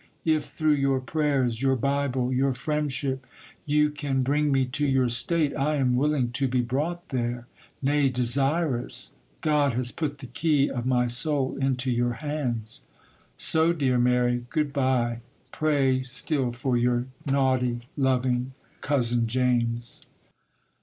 [0.25, 3.23] If, through your prayers, your Bible, your friendship,
[3.67, 9.13] you can bring me to your state, I am willing to be brought there,—nay, desirous.
[9.41, 12.81] God has put the key of my soul into your hands.
[13.37, 15.19] 'So, dear Mary, good bye!
[15.51, 20.01] Pray still for your naughty, loving 'COUSIN JAMES.